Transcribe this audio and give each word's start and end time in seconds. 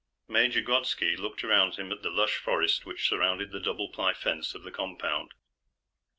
Major 0.27 0.63
Grodski 0.63 1.15
looked 1.15 1.43
around 1.43 1.75
him 1.75 1.91
at 1.91 2.01
the 2.01 2.09
lush 2.09 2.37
forest 2.37 2.87
which 2.87 3.07
surrounded 3.07 3.51
the 3.51 3.59
double 3.59 3.89
ply 3.89 4.15
fence 4.15 4.55
of 4.55 4.63
the 4.63 4.71
compound. 4.71 5.35